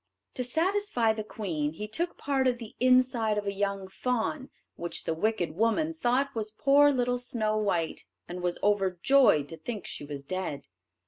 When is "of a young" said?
3.37-3.87